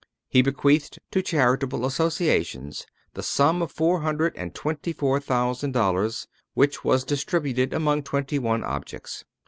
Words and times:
He 0.29 0.41
bequeathed 0.41 0.97
to 1.11 1.21
charitable 1.21 1.85
associations 1.85 2.87
the 3.13 3.21
sum 3.21 3.61
of 3.61 3.71
four 3.71 3.99
hundred 4.01 4.35
and 4.35 4.51
twenty 4.55 4.93
four 4.93 5.19
thousand 5.19 5.73
dollars, 5.73 6.27
which 6.55 6.83
was 6.83 7.03
distributed 7.03 7.71
among 7.71 8.01
twenty 8.01 8.39
one 8.39 8.63
objects. 8.63 9.25